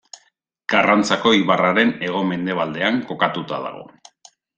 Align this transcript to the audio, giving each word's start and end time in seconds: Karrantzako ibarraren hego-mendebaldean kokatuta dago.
Karrantzako 0.73 1.33
ibarraren 1.39 1.91
hego-mendebaldean 2.07 2.97
kokatuta 3.11 3.61
dago. 3.67 3.85